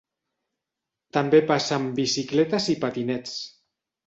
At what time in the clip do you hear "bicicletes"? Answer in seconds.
2.01-2.67